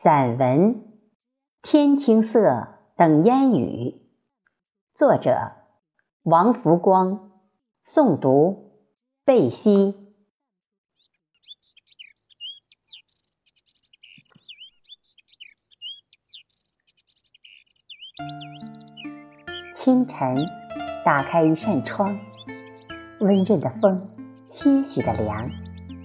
[0.00, 0.74] 散文
[1.60, 3.90] 《天青色等烟雨》，
[4.94, 5.54] 作者
[6.22, 7.32] 王福光，
[7.84, 8.74] 诵读
[9.24, 9.96] 贝西。
[19.74, 20.36] 清晨，
[21.04, 22.16] 打开一扇窗，
[23.18, 23.98] 温润的风，
[24.52, 25.50] 些许的凉，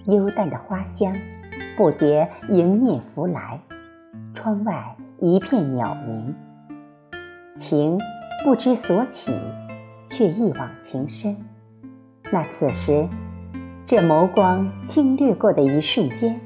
[0.08, 1.14] 幽淡的花香，
[1.76, 3.60] 不觉迎面拂来。
[4.34, 6.34] 窗外一片鸟鸣，
[7.56, 7.98] 情
[8.44, 9.32] 不知所起，
[10.08, 11.36] 却一往情深。
[12.32, 13.08] 那此时，
[13.86, 16.40] 这眸光轻掠过的一瞬间，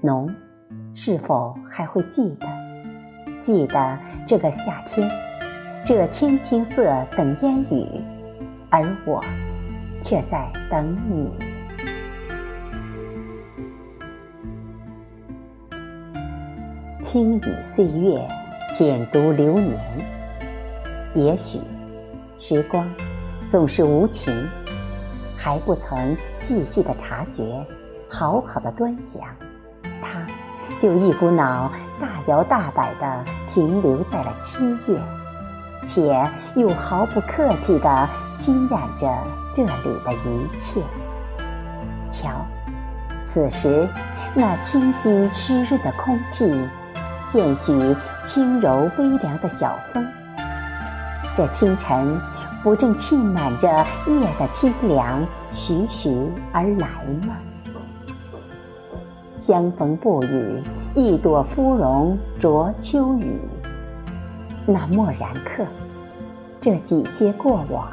[0.00, 0.34] 侬
[0.94, 2.46] 是否还会记得？
[3.40, 5.10] 记得这个夏天，
[5.84, 7.86] 这天青色等烟雨，
[8.70, 9.20] 而我
[10.00, 11.51] 却在等你。
[17.12, 18.26] 轻倚岁月，
[18.72, 19.78] 简读流年。
[21.14, 21.60] 也许，
[22.38, 22.88] 时光
[23.50, 24.34] 总是无情，
[25.36, 27.66] 还不曾细细的察觉，
[28.08, 29.22] 好好的端详，
[30.00, 30.26] 它
[30.80, 34.98] 就一股脑大摇大摆的停留在了七月，
[35.84, 39.14] 且又毫不客气的欣染着
[39.54, 40.80] 这里的一切。
[42.10, 42.30] 瞧，
[43.26, 43.86] 此时
[44.34, 46.50] 那清新湿润的空气。
[47.32, 50.06] 见许轻柔微凉的小风，
[51.34, 52.20] 这清晨
[52.62, 53.68] 不正沁满着
[54.06, 56.14] 夜的清凉，徐徐
[56.52, 56.86] 而来
[57.26, 57.34] 吗？
[59.38, 60.62] 相逢不语，
[60.94, 63.40] 一朵芙蓉着秋雨。
[64.66, 65.64] 那蓦然客，
[66.60, 67.90] 这几些过往，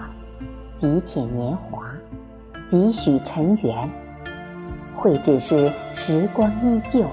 [0.78, 1.84] 几浅年华，
[2.70, 3.90] 几许尘缘，
[4.98, 7.06] 会只是时光依旧？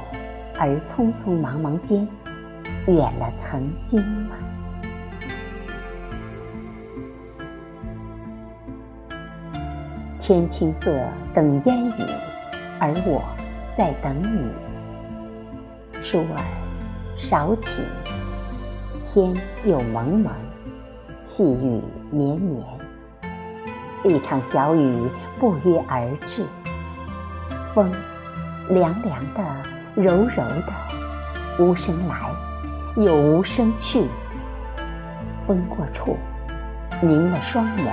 [0.58, 2.08] 而匆匆忙忙间，
[2.86, 4.36] 远了曾经吗？
[10.22, 10.98] 天青色
[11.34, 12.02] 等烟雨，
[12.80, 13.22] 而我
[13.76, 14.50] 在等你。
[16.02, 16.36] 疏儿
[17.18, 17.82] 少起，
[19.10, 19.34] 天
[19.64, 20.32] 又蒙蒙，
[21.26, 22.64] 细雨绵绵，
[24.04, 26.46] 一场小雨不约而至，
[27.74, 27.92] 风
[28.70, 29.75] 凉凉的。
[29.96, 30.72] 柔柔的，
[31.58, 32.30] 无声来，
[32.96, 34.06] 又无声去。
[35.46, 36.18] 风过处，
[37.00, 37.88] 凝了双眸。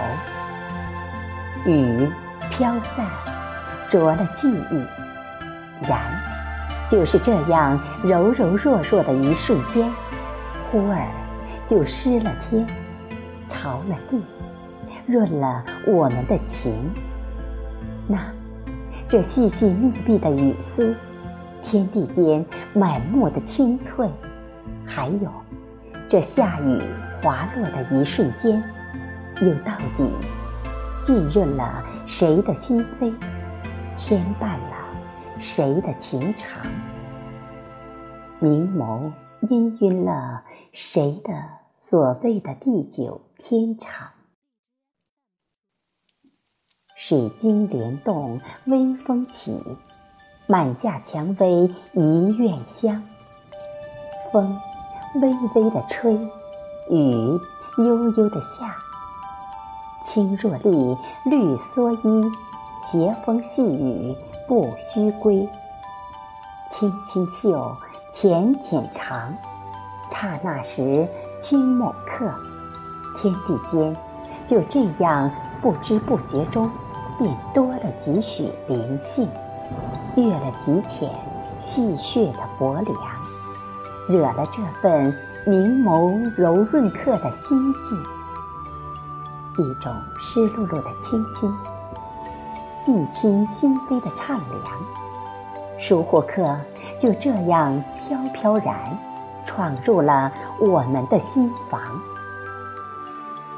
[1.66, 2.12] 雨
[2.50, 3.06] 飘散，
[3.90, 4.86] 着了记忆。
[5.88, 5.97] 然，
[6.92, 9.90] 就是这样柔柔弱弱的一瞬间，
[10.69, 11.08] 忽而
[11.69, 12.68] 就湿了天，
[13.50, 14.22] 潮了地，
[15.06, 16.75] 润了我们的情。
[18.09, 18.19] 那，
[19.08, 20.94] 这细细密密的雨丝。
[21.63, 24.09] 天地间满目的青翠，
[24.85, 25.31] 还有
[26.09, 26.81] 这下雨
[27.22, 28.62] 滑落的一瞬间，
[29.41, 30.09] 又到底
[31.06, 33.13] 浸润了谁的心扉，
[33.97, 36.66] 牵绊了谁的情长？
[38.40, 40.44] 明眸氤氲了
[40.74, 41.34] 谁的
[41.78, 44.09] 所谓的地久天长？
[46.97, 49.57] 水晶帘动，微风起。
[50.46, 53.02] 满架蔷薇一院香，
[54.30, 54.59] 风
[55.22, 56.14] 微微的吹，
[56.90, 57.40] 雨
[57.78, 58.76] 悠悠的下。
[60.06, 62.31] 青箬笠，绿蓑衣，
[62.81, 64.14] 斜风细雨
[64.46, 65.48] 不须归。
[66.74, 67.74] 轻轻嗅，
[68.14, 69.34] 浅浅长，
[70.12, 71.08] 刹那时，
[71.42, 72.30] 轻某客，
[73.22, 73.96] 天地间
[74.50, 75.31] 就这样
[75.62, 76.70] 不知不觉中，
[77.18, 79.25] 便多了几许灵性。
[80.16, 81.09] 越了几浅
[81.61, 82.97] 细谑的薄凉，
[84.07, 88.03] 惹了这份凝眸柔润客的心境，
[89.57, 91.53] 一种湿漉漉的清新，
[92.85, 94.62] 近亲心扉的畅凉。
[95.79, 96.57] 疏忽客
[97.01, 98.77] 就这样飘飘然
[99.45, 101.81] 闯入了我们的心房，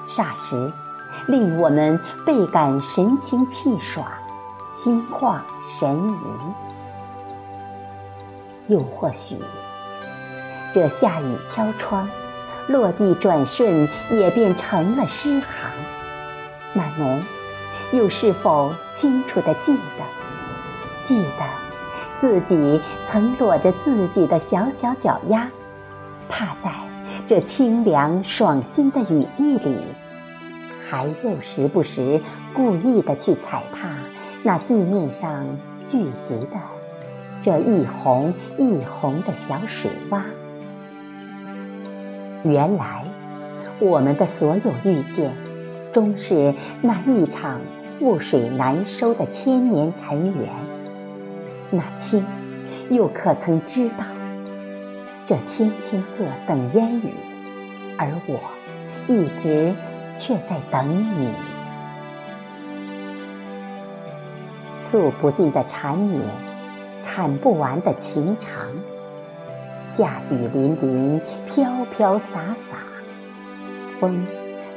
[0.10, 0.72] 霎时
[1.28, 4.06] 令我们倍感神清气爽，
[4.84, 5.38] 心旷。
[5.80, 6.16] 神怡，
[8.68, 9.38] 又或许，
[10.74, 12.08] 这下雨敲窗，
[12.68, 15.50] 落地转瞬也变成了诗行。
[16.74, 17.22] 那侬，
[17.92, 20.04] 又是否清楚的记得？
[21.08, 21.46] 记得
[22.20, 22.82] 自己
[23.12, 25.50] 曾裸着自己的小小脚丫，
[26.30, 26.72] 踏在
[27.28, 29.78] 这清凉爽心的雨意里，
[30.90, 32.22] 还又时不时
[32.54, 33.90] 故意的去踩踏。
[34.48, 35.44] 那地面上
[35.90, 36.60] 聚集的
[37.44, 40.22] 这一泓一泓的小水洼。
[42.44, 43.04] 原来，
[43.80, 45.34] 我们的所有遇见，
[45.92, 46.54] 终是
[46.84, 47.60] 那一场
[48.00, 50.48] 覆水难收的千年尘缘。
[51.72, 52.24] 那青，
[52.92, 54.06] 又可曾知道，
[55.26, 57.10] 这天青色等烟雨，
[57.98, 58.40] 而我，
[59.08, 59.74] 一直
[60.20, 61.30] 却在等你。
[64.92, 66.22] 诉不尽的缠绵，
[67.04, 68.68] 铲不完的情长。
[69.98, 72.78] 夏雨霖霖，飘飘洒洒，
[74.00, 74.26] 风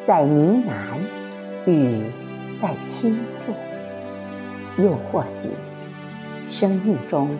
[0.06, 2.05] 在呢喃，雨
[2.60, 3.52] 在倾诉。
[4.82, 5.50] 又或许，
[6.50, 7.38] 生命中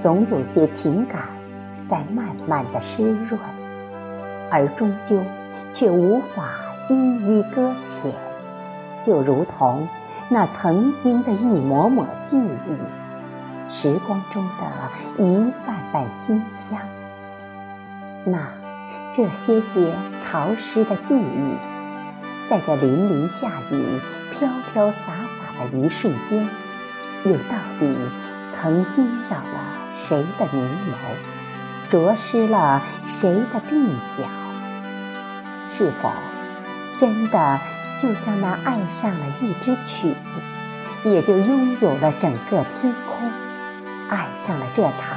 [0.00, 1.22] 总有些情感
[1.88, 3.40] 在慢慢的湿润，
[4.50, 5.18] 而终究
[5.72, 6.44] 却无法
[6.88, 8.12] 一一搁浅，
[9.06, 9.88] 就如同。
[10.30, 16.80] 那曾经的一抹抹记忆，时光中的一瓣瓣馨香，
[18.24, 18.48] 那
[19.14, 19.94] 这些些
[20.24, 21.56] 潮湿的记忆，
[22.48, 24.00] 在这淋淋下雨、
[24.32, 26.48] 飘飘洒洒的一瞬间，
[27.24, 27.94] 又到底
[28.56, 29.76] 曾惊扰了
[30.08, 34.24] 谁的凝眸，灼湿了谁的鬓角？
[35.70, 36.10] 是否
[36.98, 37.60] 真的？
[38.02, 43.30] 就像那爱上了一支曲子，也就拥有了整个天空；
[44.08, 45.16] 爱上了这场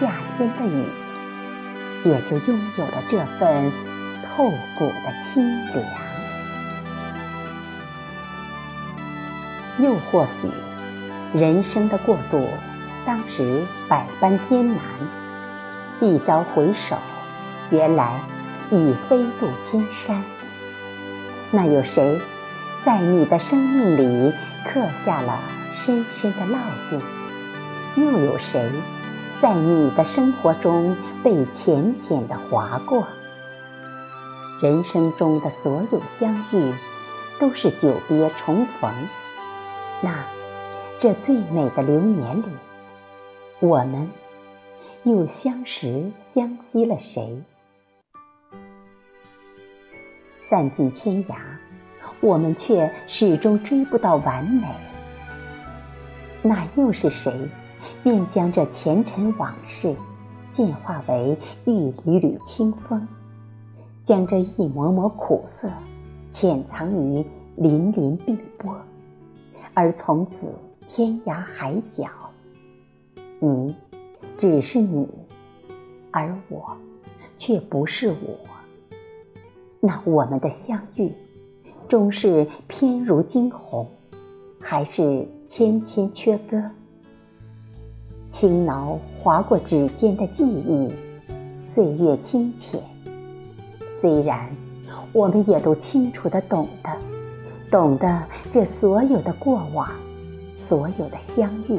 [0.00, 0.86] 夏天的雨，
[2.04, 3.70] 也就拥有了这份
[4.28, 5.84] 透骨的清凉。
[9.78, 10.48] 又或许，
[11.38, 12.48] 人生的过渡，
[13.04, 14.82] 当时百般艰难，
[16.00, 16.96] 一朝回首，
[17.70, 18.20] 原来
[18.70, 20.22] 已飞渡千山。
[21.56, 22.20] 那有谁，
[22.84, 24.34] 在你的生命里
[24.64, 25.38] 刻下了
[25.76, 26.58] 深深的烙
[26.90, 27.00] 印？
[27.94, 28.68] 又有谁，
[29.40, 33.06] 在你的生活中被浅浅的划过？
[34.60, 36.74] 人生中的所有相遇，
[37.38, 38.90] 都是久别重逢。
[40.00, 40.24] 那，
[40.98, 42.46] 这最美的流年里，
[43.60, 44.10] 我们
[45.04, 47.44] 又相识相惜了谁？
[50.54, 51.34] 散尽天涯，
[52.20, 54.62] 我们却始终追不到完美。
[56.42, 57.32] 那又是谁，
[58.04, 59.96] 便将这前尘往事，
[60.52, 63.08] 进化为一缕缕清风，
[64.06, 65.68] 将这一抹抹苦涩，
[66.30, 67.26] 潜藏于
[67.58, 68.76] 粼粼碧波，
[69.74, 70.36] 而从此
[70.88, 72.06] 天涯海角，
[73.40, 73.74] 你
[74.38, 75.08] 只是你，
[76.12, 76.76] 而我
[77.36, 78.38] 却不是我。
[79.86, 81.12] 那我们的相遇，
[81.90, 83.86] 终是翩如惊鸿，
[84.58, 86.70] 还是千千阙歌？
[88.32, 90.90] 轻挠划过指尖的记忆，
[91.62, 92.80] 岁月清浅。
[94.00, 94.48] 虽然
[95.12, 96.90] 我们也都清楚的懂得，
[97.70, 99.86] 懂得这所有的过往，
[100.56, 101.78] 所有的相遇，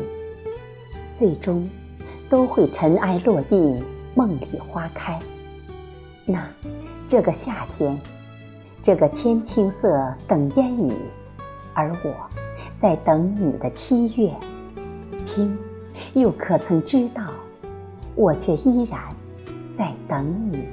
[1.15, 1.67] 最终
[2.29, 5.19] 都会尘埃落定，梦里花开。
[6.23, 6.47] 那。
[7.15, 7.97] 这个夏天，
[8.83, 10.91] 这个天青色等烟雨，
[11.73, 12.13] 而我，
[12.81, 14.29] 在等你的七月。
[15.25, 15.57] 青，
[16.13, 17.23] 又可曾知道，
[18.15, 18.99] 我却依然
[19.77, 20.67] 在等你。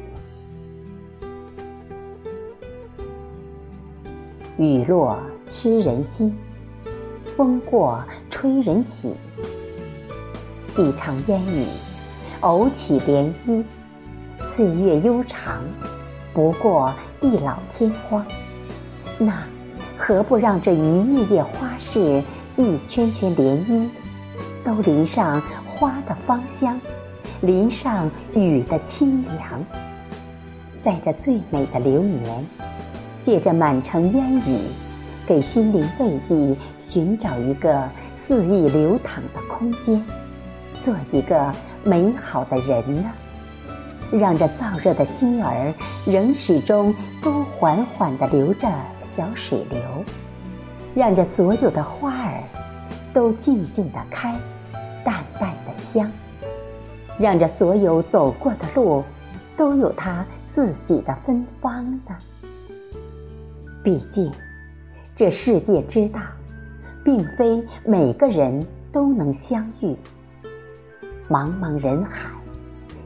[4.59, 5.17] 雨落
[5.49, 6.37] 湿人心，
[7.37, 8.03] 风过
[8.33, 9.15] 吹人醒。
[10.77, 11.65] 一场烟雨，
[12.41, 13.65] 偶起涟漪，
[14.41, 15.63] 岁月悠长。
[16.35, 18.25] 不过地老天荒，
[19.19, 19.43] 那
[19.99, 22.23] 何不让这一叶叶花事，
[22.57, 23.89] 一圈圈涟漪，
[24.65, 26.81] 都淋上花的芳香，
[27.43, 29.65] 淋上雨的清凉，
[30.83, 32.47] 在这最美的流年，
[33.27, 34.59] 借着满城烟雨，
[35.27, 36.57] 给心灵慰藉，
[36.89, 40.03] 寻找一个肆意流淌的空间，
[40.81, 41.53] 做一个
[41.85, 43.13] 美好的人呢？
[44.13, 45.73] 让这燥热的心儿
[46.07, 48.69] 仍始终都缓缓地流着
[49.17, 49.81] 小水流，
[50.95, 52.43] 让这所有的花儿
[53.15, 54.35] 都静静地开，
[55.03, 56.11] 淡淡的香，
[57.19, 59.03] 让这所有走过的路
[59.57, 60.23] 都有它
[60.55, 62.15] 自己的芬芳呢。
[63.83, 64.31] 毕竟，
[65.17, 66.33] 这世界之大，
[67.03, 69.97] 并非每个人都能相遇。
[71.31, 72.42] 茫茫人海。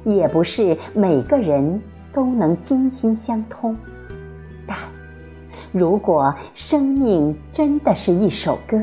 [0.06, 1.82] 也不是每个人
[2.12, 3.76] 都能心心相通，
[4.64, 4.78] 但
[5.72, 8.80] 如果生命真的是一首歌，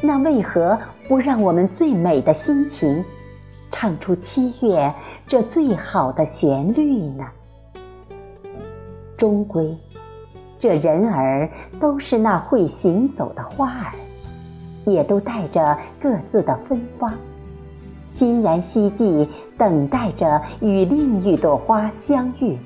[0.00, 3.04] 那为何不让我们最美的心情，
[3.72, 4.94] 唱出七月
[5.26, 7.24] 这最好的旋律呢？
[9.18, 9.76] 终归，
[10.60, 11.50] 这人儿
[11.80, 13.90] 都是那会行走的花儿，
[14.86, 17.12] 也都带着各自的芬芳，
[18.08, 19.28] 欣然希冀，
[19.62, 22.58] 等待着与另一朵花相遇。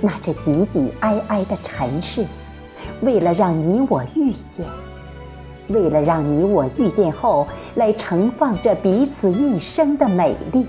[0.00, 2.24] 那这挤挤挨挨的尘世，
[3.02, 4.66] 为了让你我遇见，
[5.68, 10.64] 为了让你我遇见后来盛放着彼此一生的美丽，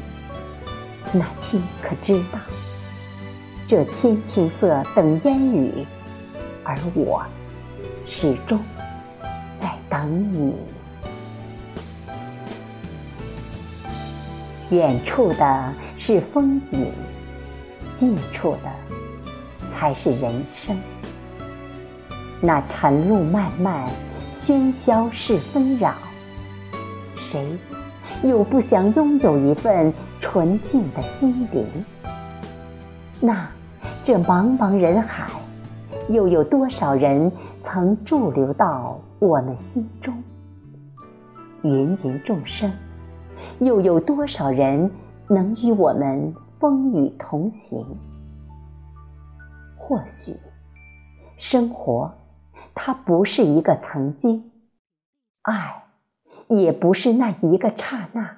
[1.13, 2.39] 那亲可知道？
[3.65, 5.85] 这天青色等烟雨，
[6.65, 7.23] 而我
[8.05, 8.59] 始终
[9.57, 10.53] 在等你。
[14.69, 16.87] 远处的是风景，
[17.97, 18.71] 近处的。
[19.69, 20.75] 才是人生。
[22.41, 23.87] 那晨露漫漫，
[24.35, 25.93] 喧嚣是纷扰，
[27.15, 27.55] 谁
[28.23, 31.63] 又不想拥有一份纯净的心灵？
[33.21, 33.47] 那
[34.03, 35.27] 这茫茫人海，
[36.09, 37.31] 又有多少人
[37.63, 40.11] 曾驻留到我们心中？
[41.61, 42.71] 芸芸众生，
[43.59, 44.91] 又有多少人
[45.27, 47.85] 能与我们风雨同行？
[49.75, 50.35] 或许，
[51.37, 52.13] 生活
[52.75, 54.51] 它不是一个曾经，
[55.41, 55.85] 爱
[56.47, 58.37] 也不是那一个刹那。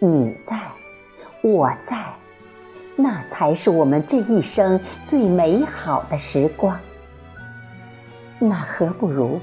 [0.00, 0.70] 你在，
[1.42, 2.14] 我在，
[2.96, 6.78] 那才是我们这一生最美好的时光。
[8.38, 9.40] 那何不如，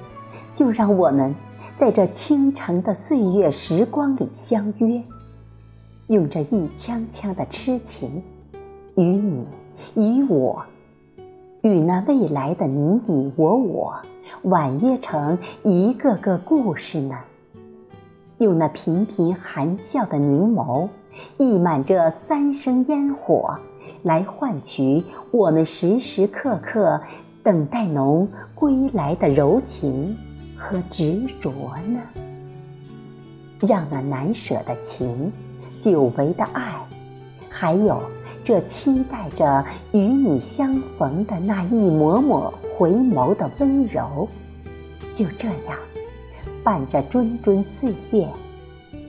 [0.56, 1.36] 就让我们
[1.78, 5.04] 在这倾城的岁月时光里相约，
[6.08, 8.24] 用这一腔腔的痴情，
[8.96, 9.46] 与你。
[9.94, 10.66] 与我，
[11.62, 13.94] 与那未来的你你我我，
[14.42, 17.16] 婉约成一个个故事呢。
[18.40, 20.90] 用那频频含笑的凝眸，
[21.38, 23.56] 溢满这三生烟火，
[24.04, 25.02] 来换取
[25.32, 27.02] 我们时时刻刻
[27.42, 30.18] 等待侬归来的柔情
[30.58, 31.52] 和执着
[31.88, 32.00] 呢。
[33.62, 35.32] 让那难舍的情，
[35.82, 36.86] 久违的爱，
[37.50, 38.02] 还有。
[38.44, 44.30] 这期待着与你相逢的那一抹抹回眸的温柔，
[45.16, 45.76] 就这样
[46.64, 48.30] 伴着谆谆岁月，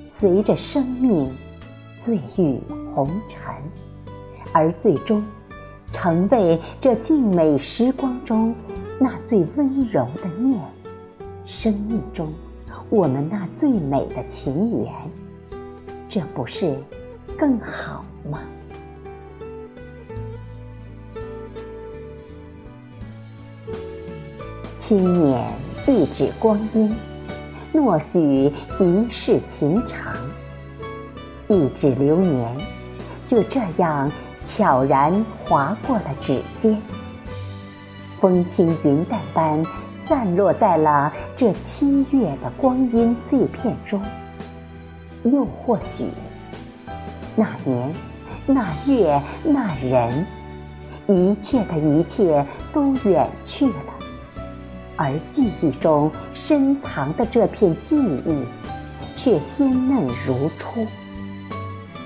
[0.09, 1.31] 随着生命
[1.99, 2.59] 醉遇
[2.95, 3.55] 红尘，
[4.55, 5.23] 而最终
[5.93, 8.55] 成为这静美时光中
[8.99, 10.59] 那最温柔的念，
[11.59, 12.29] 生命中
[12.91, 14.93] 我们那最美的情缘，
[16.11, 16.77] 这不是
[17.39, 18.41] 更好吗？
[24.81, 25.51] 轻捻
[25.89, 26.95] 一指光阴，
[27.73, 30.15] 诺许一世情长。
[31.49, 32.55] 一指流年，
[33.29, 34.13] 就这样
[34.47, 36.77] 悄然划过了指尖，
[38.21, 39.63] 风轻云淡般
[40.07, 44.01] 散落在了这七月的光阴碎片中。
[45.25, 46.05] 又或许，
[47.35, 47.93] 那年、
[48.47, 50.27] 那月、那人，
[51.09, 53.75] 一切的一切都远去了。
[54.95, 58.45] 而记忆中深藏的这片记忆，
[59.17, 60.87] 却鲜嫩如初。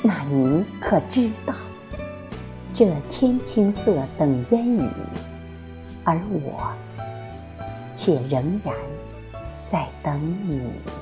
[0.02, 1.52] 那你可知道，
[2.74, 4.88] 这天青色等烟雨，
[6.04, 6.72] 而我
[8.10, 8.74] 也仍然
[9.70, 10.99] 在等你。